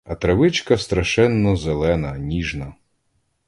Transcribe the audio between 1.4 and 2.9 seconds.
зелена, ніжна!